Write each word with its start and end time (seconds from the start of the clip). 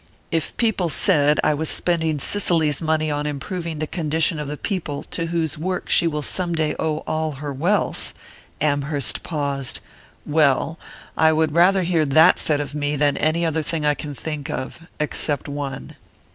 "If 0.31 0.57
people 0.57 0.89
said 0.89 1.39
I 1.43 1.53
was 1.53 1.69
spending 1.69 2.17
Cicely's 2.17 2.81
money 2.81 3.11
on 3.11 3.27
improving 3.27 3.77
the 3.77 3.85
condition 3.85 4.39
of 4.39 4.47
the 4.47 4.57
people 4.57 5.03
to 5.11 5.27
whose 5.27 5.59
work 5.59 5.89
she 5.91 6.07
will 6.07 6.23
some 6.23 6.55
day 6.55 6.73
owe 6.79 7.03
all 7.05 7.33
her 7.33 7.53
wealth" 7.53 8.11
Amherst 8.71 9.21
paused: 9.21 9.79
"Well, 10.25 10.79
I 11.15 11.31
would 11.31 11.53
rather 11.53 11.83
hear 11.83 12.03
that 12.03 12.39
said 12.39 12.59
of 12.59 12.73
me 12.73 12.95
than 12.95 13.15
any 13.17 13.45
other 13.45 13.61
thing 13.61 13.85
I 13.85 13.93
can 13.93 14.15
think 14.15 14.49
of, 14.49 14.79
except 14.99 15.47
one." 15.47 15.95